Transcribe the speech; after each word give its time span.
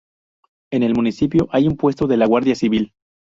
En 0.73 0.81
el 0.81 0.95
municipio 0.95 1.47
hay 1.51 1.67
un 1.67 1.77
puesto 1.77 2.07
de 2.07 2.17
la 2.17 2.25
Guardia 2.25 2.55
Civil. 2.55 2.91